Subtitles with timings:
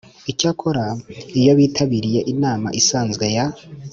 [0.31, 0.85] Icyakora
[1.39, 3.45] iyo bitabiriye inama isanzwe ya